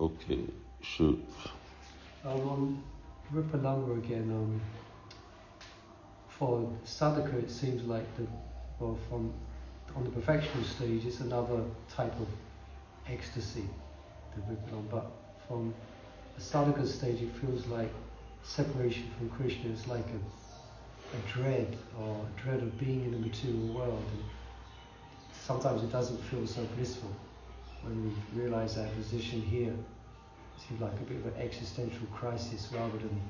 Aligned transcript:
Okay, 0.00 0.38
shoot. 0.80 1.22
Um, 2.24 2.40
on 2.48 2.82
Rupalanga 3.34 3.98
again, 3.98 4.30
um, 4.30 4.58
for 6.26 6.72
sadhaka 6.86 7.34
it 7.34 7.50
seems 7.50 7.84
like 7.84 8.06
the, 8.16 8.26
well, 8.78 8.96
from 9.10 9.30
on 9.94 10.04
the 10.04 10.10
perfectional 10.10 10.64
stage 10.64 11.04
it's 11.04 11.20
another 11.20 11.62
type 11.94 12.18
of 12.18 12.28
ecstasy, 13.06 13.64
the 14.34 14.40
Rupalanga, 14.40 14.90
but 14.90 15.10
from 15.46 15.74
the 16.34 16.42
sadhaka 16.42 16.86
stage 16.86 17.20
it 17.20 17.32
feels 17.32 17.66
like 17.66 17.92
separation 18.42 19.10
from 19.18 19.28
Krishna 19.28 19.68
is 19.68 19.86
like 19.86 20.06
a, 20.06 21.16
a 21.18 21.30
dread 21.30 21.76
or 22.00 22.24
a 22.24 22.40
dread 22.40 22.62
of 22.62 22.78
being 22.80 23.04
in 23.04 23.10
the 23.10 23.18
material 23.18 23.74
world. 23.74 24.04
And 24.12 24.24
sometimes 25.42 25.82
it 25.82 25.92
doesn't 25.92 26.22
feel 26.22 26.46
so 26.46 26.64
blissful 26.74 27.10
when 27.82 28.04
we 28.04 28.40
realize 28.40 28.78
our 28.78 28.86
position 28.88 29.40
here. 29.40 29.72
It 29.72 30.68
seems 30.68 30.80
like 30.80 30.92
a 30.92 31.04
bit 31.04 31.16
of 31.18 31.26
an 31.26 31.40
existential 31.40 32.06
crisis 32.14 32.68
rather 32.72 32.98
than 32.98 33.20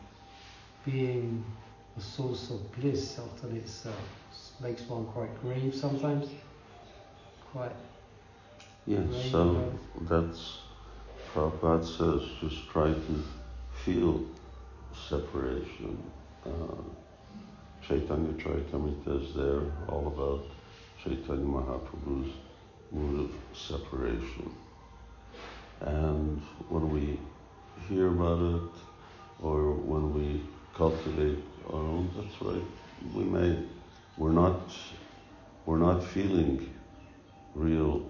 being 0.84 1.44
a 1.96 2.00
source 2.00 2.50
of 2.50 2.72
bliss. 2.72 3.18
Often 3.18 3.56
it 3.56 3.70
uh, 3.86 3.90
makes 4.60 4.82
one 4.82 5.06
quite 5.06 5.40
grave 5.42 5.74
sometimes. 5.74 6.28
Quite. 7.52 7.72
Yes, 8.86 9.06
grave, 9.08 9.30
so 9.30 9.56
uh, 9.56 10.04
that's 10.08 10.58
Prabhupada 11.34 11.84
says 11.84 12.28
just 12.40 12.68
try 12.70 12.92
to 12.92 13.24
feel 13.84 14.24
separation. 15.08 16.02
Uh, 16.44 16.82
Chaitanya 17.86 18.32
Charitamrita 18.32 19.24
is 19.24 19.34
there 19.34 19.62
all 19.88 20.06
about 20.08 20.44
Chaitanya 21.02 21.44
Mahaprabhu's 21.44 22.32
mood 22.92 23.30
of 23.30 23.58
separation. 23.58 24.54
And 25.80 26.40
when 26.68 26.90
we 26.90 27.18
hear 27.88 28.08
about 28.08 28.40
it 28.40 29.42
or 29.42 29.72
when 29.72 30.14
we 30.14 30.42
cultivate 30.74 31.42
our 31.68 31.80
own, 31.80 32.10
that's 32.16 32.40
right. 32.42 32.62
We 33.14 33.24
may 33.24 33.64
we're 34.16 34.32
not 34.32 34.60
we're 35.64 35.78
not 35.78 36.04
feeling 36.04 36.68
real 37.54 38.04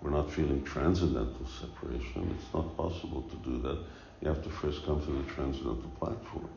we're 0.00 0.10
not 0.10 0.30
feeling 0.30 0.62
transcendental 0.62 1.46
separation. 1.46 2.36
It's 2.38 2.54
not 2.54 2.76
possible 2.76 3.22
to 3.22 3.36
do 3.36 3.60
that. 3.62 3.78
You 4.20 4.28
have 4.28 4.42
to 4.44 4.50
first 4.50 4.84
come 4.84 5.00
to 5.00 5.10
the 5.10 5.22
transcendental 5.24 5.90
platform. 5.98 6.48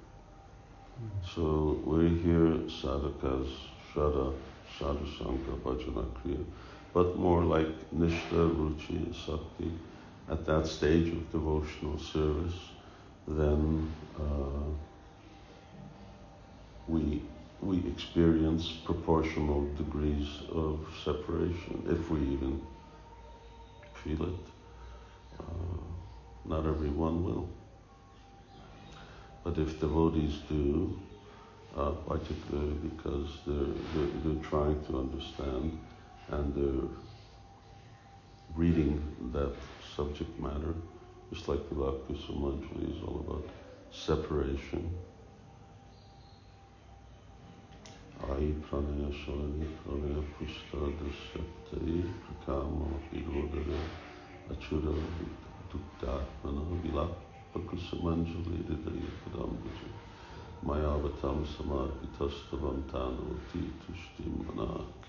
So 1.36 1.82
we're 1.84 2.10
here 2.10 2.62
sadhakas, 2.70 3.50
shraddha, 3.92 4.34
sadhu 4.78 5.06
sangha, 5.18 5.58
bhajana 5.64 6.06
kriya, 6.18 6.44
but 6.94 7.18
more 7.18 7.44
like 7.44 7.92
nishta, 7.96 8.50
ruchi, 8.56 9.14
sakti, 9.14 9.72
at 10.30 10.46
that 10.46 10.68
stage 10.68 11.08
of 11.10 11.32
devotional 11.32 11.98
service, 12.00 12.60
then 13.28 13.92
uh, 14.20 14.70
we 16.88 17.22
we 17.62 17.78
experience 17.88 18.72
proportional 18.86 19.68
degrees 19.76 20.28
of 20.52 20.80
separation, 21.06 21.84
if 21.88 22.10
we 22.10 22.20
even 22.20 22.60
feel 23.94 24.24
it. 24.24 24.46
Uh, 25.40 25.44
not 26.46 26.66
everyone 26.66 27.24
will. 27.24 27.48
But 29.44 29.58
if 29.60 29.80
devotees 29.80 30.40
do, 30.50 31.00
uh, 31.78 31.92
particularly 32.08 32.74
because 32.74 33.30
they're, 33.46 33.76
they're, 33.94 34.12
they're 34.24 34.44
trying 34.44 34.84
to 34.86 35.00
understand 35.00 35.78
and 36.32 36.56
they're 36.56 36.90
reading 38.56 39.02
that 39.34 39.54
subject 39.96 40.40
matter, 40.40 40.74
just 41.34 41.48
like 41.48 41.68
the 41.70 41.76
Bhakti 41.76 42.14
is 42.14 43.04
all 43.06 43.26
about 43.28 43.46
separation. 43.92 44.90
Ai 48.30 48.54
pranaya 48.64 49.10
shalani 49.12 49.68
pranaya 49.82 50.24
pushta 50.38 50.80
dasyaptai 51.00 52.04
prakama 52.24 52.88
virodare 53.12 53.82
achura 54.52 54.94
duktatmana 55.72 56.62
vilapakusamanjali 56.84 58.58
hridaya 58.68 59.12
kadambaja 59.24 59.90
mayavatam 60.64 61.40
samarpitastavam 61.56 62.80
tanoti 62.92 63.62
tushtim 63.82 64.34
manak. 64.46 65.01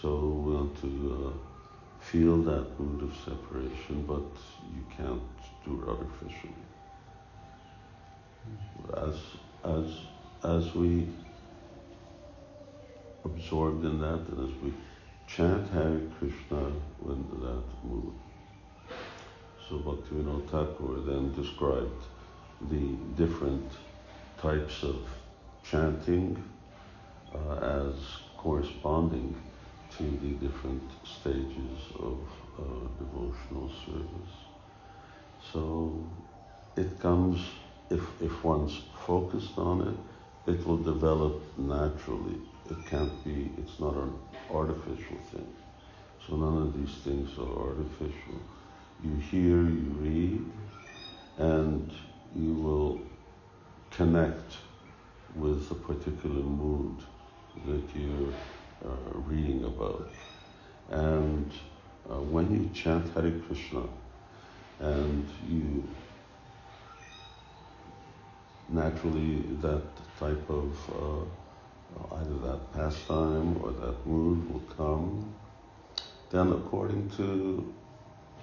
So 0.00 0.42
we 0.44 0.54
want 0.54 0.80
to 0.80 1.32
uh, 1.32 2.00
feel 2.00 2.36
that 2.42 2.78
mood 2.78 3.02
of 3.02 3.16
separation, 3.16 4.04
but 4.06 4.26
you 4.74 4.84
can't 4.96 5.22
do 5.64 5.82
it 5.82 5.88
artificially. 5.88 6.52
As 8.96 9.16
as 9.64 9.86
as 10.42 10.74
we 10.74 11.08
absorbed 13.24 13.84
in 13.84 14.00
that, 14.00 14.20
and 14.28 14.48
as 14.48 14.62
we 14.62 14.74
chant 15.26 15.70
Hare 15.70 16.00
Krishna 16.18 16.72
into 17.06 17.36
that 17.46 17.64
mood. 17.84 18.12
So 19.68 19.78
Bhaktivinoda 19.78 20.48
Thakur 20.50 21.00
then 21.00 21.32
described 21.34 22.04
the 22.70 22.96
different 23.16 23.70
types 24.40 24.82
of 24.82 24.96
chanting 25.62 26.42
uh, 27.34 27.86
as 27.86 27.94
corresponding 28.36 29.34
the 29.98 30.46
different 30.46 30.90
stages 31.04 31.80
of 31.98 32.18
uh, 32.58 32.62
devotional 32.98 33.70
service. 33.86 34.34
So 35.52 36.04
it 36.76 36.98
comes, 37.00 37.40
if, 37.90 38.00
if 38.20 38.44
one's 38.44 38.80
focused 39.06 39.56
on 39.58 39.88
it, 39.88 40.52
it 40.52 40.66
will 40.66 40.78
develop 40.78 41.42
naturally. 41.56 42.40
It 42.70 42.86
can't 42.86 43.24
be, 43.24 43.50
it's 43.58 43.78
not 43.78 43.94
an 43.94 44.14
artificial 44.50 45.16
thing. 45.30 45.46
So 46.26 46.36
none 46.36 46.62
of 46.62 46.78
these 46.78 46.96
things 47.04 47.38
are 47.38 47.68
artificial. 47.68 48.40
You 49.02 49.16
hear, 49.16 49.56
you 49.56 49.94
read, 50.00 50.44
and 51.38 51.92
you 52.34 52.54
will 52.54 53.00
connect 53.90 54.56
with 55.34 55.70
a 55.70 55.74
particular 55.74 56.42
mood 56.42 56.96
that 57.66 57.82
you're 57.94 58.32
reading 59.12 59.64
about. 59.64 60.10
And 60.90 61.50
uh, 62.10 62.20
when 62.20 62.52
you 62.52 62.70
chant 62.74 63.12
Hare 63.14 63.32
Krishna 63.46 63.82
and 64.80 65.26
you 65.48 65.88
naturally 68.68 69.42
that 69.60 69.82
type 70.18 70.50
of 70.50 70.72
uh, 70.90 72.16
either 72.16 72.38
that 72.38 72.72
pastime 72.72 73.56
or 73.62 73.72
that 73.72 74.06
mood 74.06 74.50
will 74.52 74.60
come, 74.76 75.34
then 76.30 76.52
according 76.52 77.08
to 77.10 77.72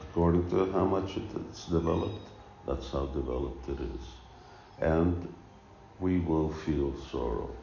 according 0.02 0.50
to 0.50 0.72
how 0.72 0.85
much 0.85 1.18
it's 1.18 1.66
developed, 1.66 2.28
that's 2.68 2.90
how 2.91 3.06
developed 3.08 3.69
it 3.69 3.79
is. 3.79 4.06
And 4.79 5.34
we 6.00 6.19
will 6.19 6.52
feel 6.52 6.94
sorrow 7.12 7.56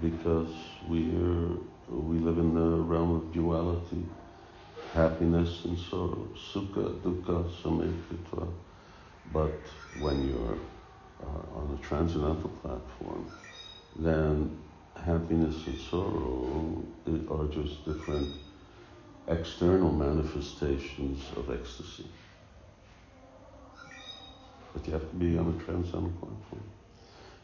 because 0.00 0.54
we 0.88 1.10
are 1.16 1.56
we 1.88 2.18
live 2.18 2.38
in 2.38 2.54
the 2.54 2.82
realm 2.82 3.16
of 3.16 3.32
duality, 3.32 4.04
happiness 4.94 5.64
and 5.64 5.78
sorrow, 5.78 6.28
sukha, 6.36 7.00
dukkha, 7.00 7.50
samekritva. 7.62 8.46
But 9.32 9.60
when 9.98 10.28
you're 10.28 10.58
uh, 11.22 11.58
on 11.58 11.78
a 11.78 11.86
transcendental 11.86 12.50
platform, 12.62 13.30
then 13.96 14.58
happiness 15.04 15.66
and 15.66 15.80
sorrow 15.80 16.84
are 17.30 17.46
just 17.46 17.84
different 17.86 18.34
external 19.28 19.92
manifestations 19.92 21.20
of 21.36 21.50
ecstasy. 21.50 22.06
But 24.74 24.86
you 24.86 24.92
have 24.92 25.08
to 25.10 25.16
be 25.16 25.38
on 25.38 25.58
a 25.58 25.64
transcendental 25.64 26.10
platform. 26.20 26.77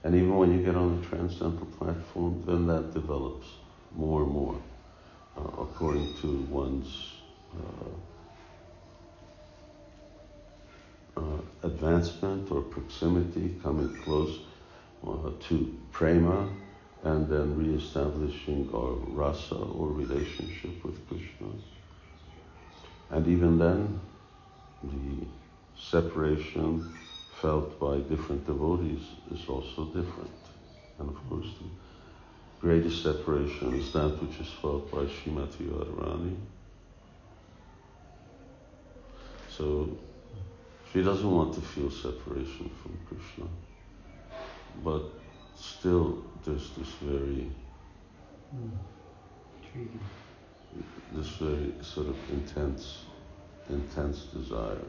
And 0.05 0.15
even 0.15 0.37
when 0.37 0.53
you 0.53 0.62
get 0.62 0.77
on 0.77 1.01
the 1.01 1.06
transcendental 1.06 1.67
platform, 1.79 2.43
then 2.47 2.67
that 2.67 2.93
develops 2.93 3.47
more 3.97 4.23
and 4.23 4.31
more 4.31 4.61
uh, 5.37 5.41
according 5.62 6.15
to 6.21 6.41
one's 6.51 7.15
uh, 11.17 11.21
uh, 11.21 11.41
advancement 11.62 12.51
or 12.51 12.61
proximity, 12.61 13.56
coming 13.62 13.97
close 14.03 14.41
uh, 15.06 15.31
to 15.49 15.75
prema, 15.91 16.49
and 17.05 17.29
then 17.29 17.56
re-establishing 17.56 18.69
our 18.75 18.93
rasa 19.09 19.55
or 19.55 19.89
relationship 19.89 20.85
with 20.85 21.06
Krishna. 21.09 21.49
And 23.11 23.27
even 23.27 23.59
then, 23.59 24.01
the 24.83 25.27
separation 25.79 26.93
felt 27.41 27.79
by 27.81 27.99
different 27.99 28.47
devotees 28.47 29.03
is 29.33 29.49
also 29.49 29.87
different. 29.87 30.31
And 30.99 31.09
of 31.09 31.29
course, 31.29 31.47
the 31.61 32.61
greatest 32.61 33.03
separation 33.03 33.75
is 33.75 33.93
that 33.93 34.21
which 34.23 34.41
is 34.41 34.51
felt 34.63 34.91
by 34.91 35.05
Srimati 35.05 35.69
Radharani. 35.69 36.37
So 39.51 39.89
she 40.93 41.03
doesn't 41.03 41.31
want 41.31 41.55
to 41.55 41.61
feel 41.61 41.91
separation 41.91 42.71
from 42.83 42.99
Krishna. 43.09 43.47
But 44.83 45.03
still, 45.57 46.25
there's 46.45 46.71
this 46.71 46.89
very, 47.03 47.51
Mm. 48.55 48.71
This 51.13 51.29
very 51.29 51.73
sort 51.83 52.09
of 52.09 52.17
intense, 52.31 53.05
intense 53.69 54.25
desire. 54.27 54.85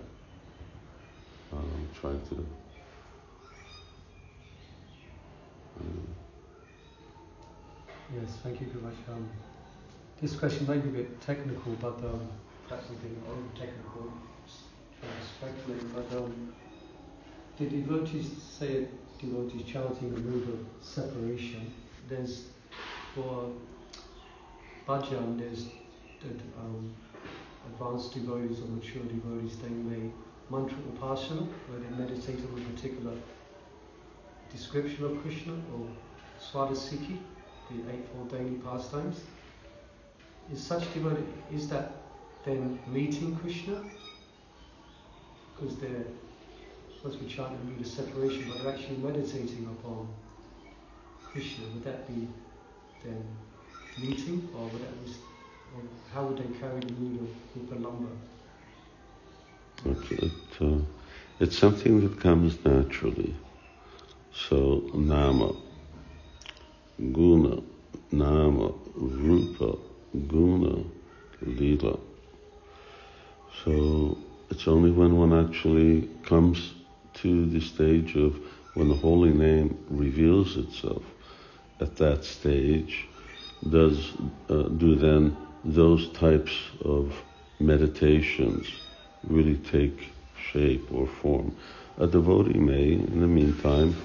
Um, 1.54 1.88
trying 2.00 2.22
to. 2.28 2.36
um, 5.80 6.08
Yes, 8.14 8.38
thank 8.44 8.62
you 8.62 8.68
very 8.68 8.84
much. 8.84 8.96
Um, 9.10 9.28
this 10.22 10.36
question 10.36 10.68
may 10.68 10.78
be 10.78 10.90
a 10.90 10.92
bit 10.92 11.22
technical, 11.22 11.74
but 11.74 11.98
um, 12.06 12.28
perhaps 12.68 12.88
I'm 12.90 12.96
getting 12.98 13.22
over 13.28 13.42
technical, 13.58 14.14
speculate. 15.22 15.94
But 15.94 16.18
um, 16.18 16.54
the 17.58 17.66
devotees 17.66 18.32
say 18.42 18.88
devotees 19.20 19.64
chanting 19.66 20.14
a 20.14 20.18
mood 20.20 20.48
of 20.50 20.60
separation. 20.86 21.74
There's 22.08 22.46
for 23.16 23.52
bhajan, 24.88 25.40
there's 25.40 25.66
that 26.22 26.42
um, 26.60 26.94
advanced 27.66 28.14
devotees 28.14 28.60
or 28.60 28.68
mature 28.68 29.04
devotees, 29.04 29.58
they 29.58 29.70
may 29.70 30.12
mantra 30.50 30.78
upasana, 30.94 31.48
where 31.68 31.80
they 31.80 31.96
meditate 31.96 32.40
on 32.40 32.62
a 32.62 32.66
particular 32.72 33.14
description 34.52 35.06
of 35.06 35.22
Krishna 35.22 35.54
or 35.74 35.88
svarasiki 36.40 37.18
the 37.70 37.92
Eightfold 37.92 38.30
Daily 38.30 38.56
Pastimes. 38.64 39.22
Is 40.54 40.62
such 40.62 40.94
devotee, 40.94 41.24
is 41.52 41.68
that 41.70 41.94
then 42.46 42.80
meeting 42.88 43.36
Krishna? 43.38 43.84
Because 45.56 45.78
they're 45.78 46.06
supposed 46.96 47.18
to 47.18 47.26
be 47.26 47.32
chanting 47.32 47.76
the 47.76 47.82
of 47.82 47.88
separation, 47.88 48.44
but 48.50 48.62
they're 48.62 48.74
actually 48.74 48.98
meditating 48.98 49.66
upon 49.80 50.08
Krishna. 51.32 51.66
Would 51.74 51.84
that 51.86 52.08
be 52.08 52.28
then 53.04 53.24
meeting, 53.98 54.48
or 54.56 54.68
would 54.68 54.82
that 54.82 55.06
be, 55.06 55.12
or 55.76 55.82
how 56.14 56.26
would 56.26 56.38
they 56.38 56.60
carry 56.60 56.80
the 56.82 56.94
mood 56.94 57.22
of 57.22 57.62
Upalamba? 57.62 58.10
It, 59.84 60.12
it, 60.12 60.32
uh, 60.62 60.78
it's 61.40 61.58
something 61.58 62.02
that 62.02 62.20
comes 62.20 62.64
naturally. 62.64 63.36
So, 64.34 64.90
nama, 64.94 65.54
guna, 67.12 67.62
nama, 68.12 68.72
rupa, 68.96 69.78
guna, 70.28 70.84
lila. 71.42 72.00
So, 73.64 74.18
it's 74.50 74.68
only 74.68 74.92
when 74.92 75.18
one 75.18 75.34
actually 75.34 76.10
comes 76.24 76.74
to 77.16 77.46
the 77.46 77.62
stage 77.62 78.16
of 78.16 78.40
when 78.74 78.90
the 78.90 78.96
holy 78.96 79.32
name 79.32 79.78
reveals 79.90 80.58
itself 80.58 81.04
at 81.80 81.96
that 81.98 82.24
stage 82.24 83.08
does 83.70 84.14
uh, 84.50 84.64
do 84.64 84.96
then 84.96 85.36
those 85.64 86.10
types 86.10 86.54
of 86.84 87.24
meditations 87.60 88.68
really 89.28 89.58
take 89.58 90.12
shape 90.52 90.92
or 90.92 91.08
form. 91.08 91.56
A 91.98 92.08
devotee 92.08 92.60
may, 92.60 92.94
in 92.94 93.22
the 93.22 93.28
meantime, 93.28 93.96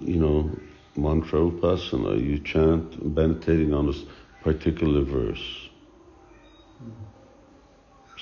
you 0.00 0.16
know, 0.16 0.50
mantra 0.96 1.40
upasana, 1.40 2.22
you 2.22 2.38
chant 2.38 3.04
meditating 3.04 3.72
on 3.72 3.88
a 3.88 4.42
particular 4.42 5.02
verse. 5.02 5.68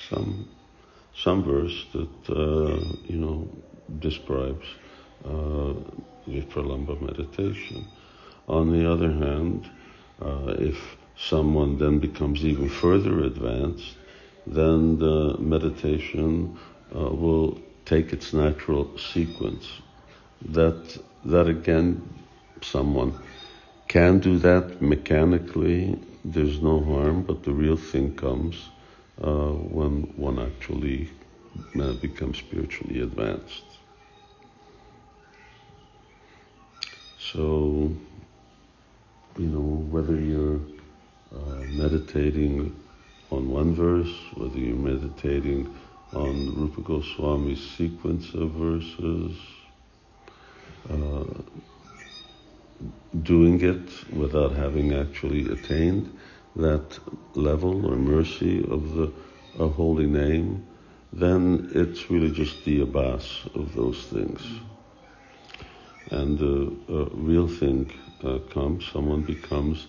Some, 0.09 0.47
some 1.15 1.43
verse 1.43 1.85
that, 1.93 2.29
uh, 2.29 2.79
you 3.05 3.17
know, 3.17 3.47
describes 3.99 4.65
uh, 5.25 5.73
meditation. 7.01 7.85
On 8.47 8.71
the 8.71 8.89
other 8.89 9.11
hand, 9.11 9.69
uh, 10.21 10.55
if 10.57 10.97
someone 11.15 11.77
then 11.77 11.99
becomes 11.99 12.43
even 12.45 12.69
further 12.69 13.23
advanced, 13.23 13.95
then 14.45 14.97
the 14.99 15.37
meditation 15.39 16.57
uh, 16.95 16.99
will 16.99 17.59
take 17.85 18.13
its 18.13 18.33
natural 18.33 18.97
sequence. 18.97 19.81
That 20.41 20.97
that 21.25 21.47
again, 21.47 22.01
someone 22.61 23.13
can 23.87 24.19
do 24.19 24.37
that 24.39 24.81
mechanically. 24.81 25.99
There's 26.25 26.61
no 26.61 26.83
harm, 26.83 27.23
but 27.23 27.43
the 27.43 27.51
real 27.53 27.77
thing 27.77 28.15
comes 28.15 28.69
uh, 29.21 29.51
when 29.51 30.03
one 30.17 30.39
actually 30.39 31.09
uh, 31.79 31.93
becomes 31.93 32.37
spiritually 32.39 33.01
advanced. 33.01 33.63
So, 37.17 37.91
you 39.37 39.47
know, 39.47 39.87
whether 39.89 40.15
you're 40.15 40.59
uh, 41.33 41.63
meditating 41.69 42.75
on 43.33 43.49
one 43.49 43.73
verse, 43.73 44.13
whether 44.35 44.57
you're 44.57 44.75
meditating 44.75 45.73
on 46.13 46.53
Rupa 46.55 46.81
Goswami's 46.81 47.61
sequence 47.77 48.33
of 48.33 48.51
verses, 48.51 49.37
uh, 50.89 51.23
doing 53.21 53.61
it 53.61 53.89
without 54.11 54.53
having 54.53 54.93
actually 54.93 55.49
attained 55.51 56.17
that 56.55 56.99
level 57.33 57.85
or 57.85 57.95
mercy 57.95 58.63
of 58.69 58.93
the 58.93 59.11
a 59.59 59.67
holy 59.67 60.07
name, 60.07 60.67
then 61.11 61.69
it's 61.75 62.09
really 62.09 62.31
just 62.31 62.65
the 62.65 62.81
abas 62.81 63.47
of 63.53 63.73
those 63.75 64.03
things. 64.05 64.41
And 66.09 66.37
the 66.37 66.75
uh, 66.89 67.05
real 67.13 67.47
thing 67.47 67.91
uh, 68.23 68.39
comes, 68.51 68.85
someone 68.91 69.21
becomes 69.21 69.87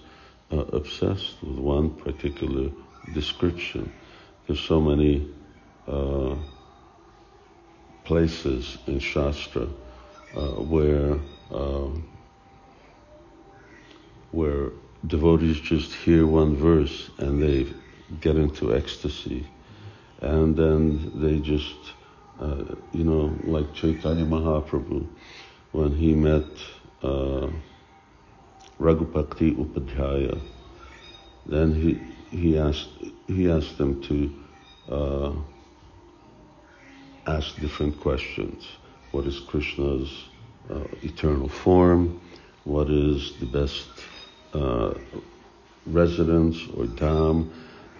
uh, 0.52 0.58
obsessed 0.58 1.42
with 1.42 1.58
one 1.58 1.90
particular 1.90 2.70
description. 3.12 3.92
There's 4.46 4.60
so 4.60 4.80
many 4.80 5.28
uh, 5.86 6.36
places 8.04 8.78
in 8.86 8.98
Shastra 8.98 9.68
uh, 10.34 10.40
where 10.62 11.18
um, 11.50 12.06
where 14.32 14.70
devotees 15.06 15.60
just 15.60 15.92
hear 15.92 16.26
one 16.26 16.56
verse 16.56 17.10
and 17.18 17.42
they 17.42 17.72
get 18.20 18.36
into 18.36 18.74
ecstasy, 18.74 19.46
and 20.20 20.56
then 20.56 21.12
they 21.14 21.38
just, 21.38 21.76
uh, 22.40 22.64
you 22.92 23.04
know, 23.04 23.32
like 23.44 23.72
Chaitanya 23.74 24.24
Mahaprabhu, 24.24 25.06
when 25.72 25.92
he 25.94 26.14
met 26.14 26.44
uh, 27.02 27.48
Raghupati 28.80 29.56
Upadhyaya, 29.56 30.40
then 31.46 31.74
he 31.74 32.13
he 32.34 32.58
asked 32.58 32.88
he 33.26 33.50
asked 33.50 33.78
them 33.78 34.02
to 34.02 34.34
uh, 34.90 35.32
ask 37.26 37.56
different 37.60 38.00
questions. 38.00 38.66
What 39.12 39.26
is 39.26 39.40
Krishna's 39.40 40.10
uh, 40.70 40.84
eternal 41.02 41.48
form? 41.48 42.20
What 42.64 42.90
is 42.90 43.38
the 43.38 43.46
best 43.46 43.88
uh, 44.52 44.94
residence 45.86 46.58
or 46.76 46.86
dham? 46.86 47.50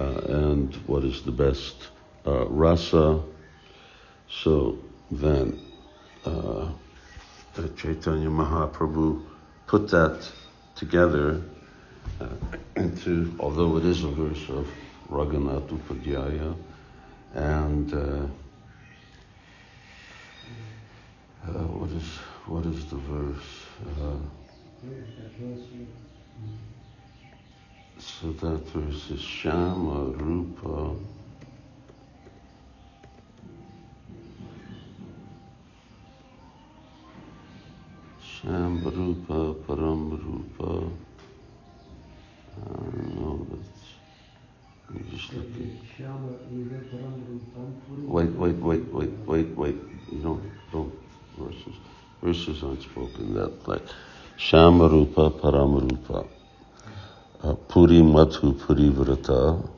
Uh, 0.00 0.04
and 0.28 0.74
what 0.88 1.04
is 1.04 1.22
the 1.22 1.30
best 1.30 1.90
uh, 2.26 2.46
rasa? 2.48 3.22
So 4.28 4.78
then 5.10 5.60
uh, 6.24 6.70
Chaitanya 7.76 8.28
Mahaprabhu 8.28 9.22
put 9.68 9.88
that 9.90 10.28
together 10.74 11.40
into, 12.84 13.34
although 13.40 13.78
it 13.78 13.84
is 13.86 14.04
a 14.04 14.08
verse 14.08 14.48
of 14.50 14.68
Raghunath 15.10 15.68
Upadhyaya, 15.68 16.54
and 17.32 17.92
uh, 17.94 18.26
uh, 21.46 21.66
what 21.78 21.90
is 21.90 22.08
what 22.46 22.66
is 22.66 22.84
the 22.86 22.96
verse? 22.96 23.52
Uh, 24.00 24.16
so 27.98 28.32
that 28.32 28.60
verse 28.68 29.10
is 29.10 29.20
Shama 29.20 30.10
Rupa. 30.10 30.94
Sham 38.20 38.80
Param 38.82 40.10
Rupa. 40.10 41.13
I 42.64 42.72
don't 42.74 43.16
know, 43.16 43.46
that's. 43.50 43.68
I'm 44.90 45.10
just 45.10 45.32
looking. 45.34 45.80
Wait, 48.06 48.30
wait, 48.30 48.56
wait, 48.56 48.92
wait, 48.92 49.10
wait, 49.26 49.56
wait. 49.56 49.76
You 50.12 50.18
don't, 50.22 50.42
don't, 50.72 50.94
verses. 51.38 51.76
Verses 52.22 52.62
aren't 52.64 52.82
spoken 52.82 53.34
that 53.34 53.68
like 53.68 53.82
Shamarupa 54.38 55.40
Paramarupa. 55.40 56.28
Uh, 57.42 57.54
Puri 57.68 58.00
Matu 58.02 58.58
Puri 58.58 58.90
Vrata. 58.90 59.68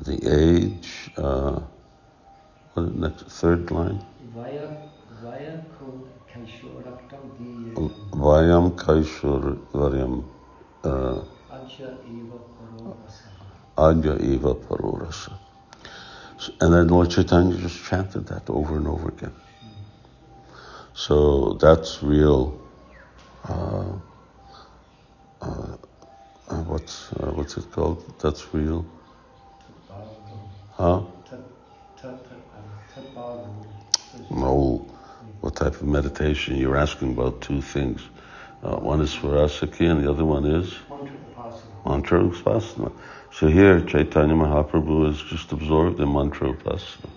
The 0.00 0.18
age, 0.26 1.10
uh, 1.18 1.60
What, 2.74 2.94
next, 2.96 3.24
third 3.24 3.70
line? 3.70 4.00
Vaya, 4.34 4.68
vaya 5.22 5.60
Kaishoraktam 6.32 7.36
di 7.36 7.74
Vayam 8.12 8.70
Kaishur 8.76 9.58
Varyam 9.74 10.24
uh, 10.84 10.90
Aja 10.90 10.90
Eva 10.90 10.90
Parorasa. 10.90 11.41
Adya 13.76 14.20
Eva 14.20 14.54
Parorasa. 14.54 15.32
And 16.60 16.74
then 16.74 16.88
Lord 16.88 17.10
Chaitanya 17.10 17.56
just 17.56 17.84
chanted 17.84 18.26
that 18.26 18.50
over 18.50 18.76
and 18.76 18.86
over 18.88 19.08
again. 19.08 19.34
So 20.94 21.54
that's 21.54 22.02
real. 22.02 22.60
Uh, 23.44 23.92
uh, 25.40 25.76
uh, 26.48 26.62
what's 26.64 27.12
uh, 27.12 27.32
what's 27.34 27.56
it 27.56 27.70
called? 27.72 28.18
That's 28.20 28.52
real. 28.52 28.84
Huh? 30.72 31.02
No. 34.30 34.86
What 35.40 35.56
type 35.56 35.74
of 35.74 35.84
meditation? 35.84 36.56
You're 36.56 36.76
asking 36.76 37.12
about 37.12 37.40
two 37.40 37.62
things. 37.62 38.00
Uh, 38.62 38.76
one 38.76 39.00
is 39.00 39.14
Svarasiki 39.14 39.90
and 39.90 40.04
the 40.04 40.10
other 40.10 40.24
one 40.24 40.44
is 40.44 40.72
mantra 41.84 42.22
upasana. 42.22 42.92
So 43.32 43.48
here, 43.48 43.80
Chaitanya 43.80 44.34
Mahaprabhu 44.34 45.10
is 45.10 45.22
just 45.22 45.52
absorbed 45.52 46.00
in 46.00 46.12
mantra 46.12 46.52
upasana. 46.52 47.10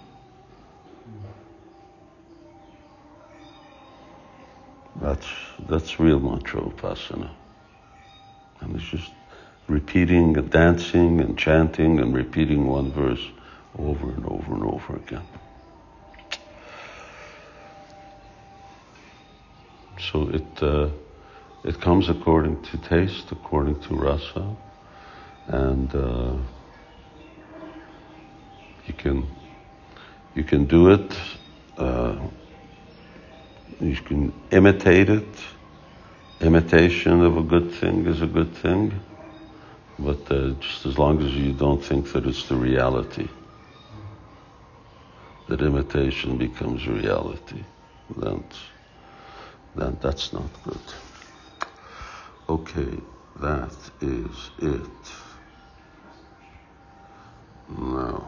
That's 4.96 5.28
that's 5.60 6.00
real 6.00 6.20
mantra 6.20 6.62
upasana, 6.62 7.30
and 8.62 8.76
it's 8.76 8.86
just 8.86 9.12
repeating 9.68 10.38
and 10.38 10.50
dancing 10.50 11.20
and 11.22 11.38
chanting 11.38 12.00
and 12.00 12.16
repeating 12.16 12.68
one 12.68 12.92
verse 12.92 13.28
over 13.78 14.10
and 14.10 14.26
over 14.26 14.54
and 14.54 14.64
over 14.64 14.96
again. 14.96 15.28
So 20.00 20.30
it 20.30 20.64
uh, 20.64 20.90
it 21.66 21.82
comes 21.82 22.10
according 22.10 22.62
to 22.62 22.78
taste, 22.78 23.32
according 23.32 23.80
to 23.82 23.96
rasa, 23.96 24.56
and 25.48 25.96
uh, 25.96 26.36
you 28.86 28.94
can 28.94 29.28
you 30.36 30.44
can 30.44 30.66
do 30.66 30.92
it. 30.92 31.18
Uh, 31.76 32.18
you 33.82 33.96
can 33.96 34.32
imitate 34.52 35.10
it. 35.10 35.44
Imitation 36.40 37.22
of 37.22 37.38
a 37.38 37.42
good 37.42 37.72
thing 37.72 38.06
is 38.06 38.22
a 38.22 38.28
good 38.28 38.54
thing, 38.58 38.94
but 39.98 40.32
uh, 40.32 40.52
just 40.60 40.86
as 40.86 41.00
long 41.00 41.20
as 41.24 41.34
you 41.34 41.52
don't 41.52 41.84
think 41.84 42.12
that 42.12 42.28
it's 42.28 42.48
the 42.48 42.56
reality, 42.56 43.28
that 45.48 45.62
imitation 45.62 46.38
becomes 46.38 46.88
reality, 46.88 47.64
then 48.18 48.44
then 49.76 49.98
that's 50.00 50.32
not 50.32 50.50
good. 50.64 51.05
Okay, 52.48 53.02
that 53.42 53.76
is 54.02 54.52
it. 54.60 55.12
Now. 57.68 58.24